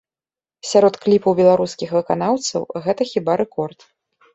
Сярод 0.69 0.93
кліпаў 1.03 1.37
беларускіх 1.41 1.95
выканаўцаў 2.01 2.61
гэта 2.85 3.01
хіба 3.15 3.31
рэкорд. 3.49 3.91